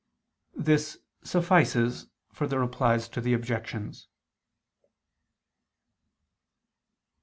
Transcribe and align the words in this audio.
This 0.57 0.97
suffices 1.23 2.07
for 2.33 2.47
the 2.47 2.57
Replies 2.57 3.07
to 3.09 3.21
the 3.21 3.35
Objections. 3.35 4.07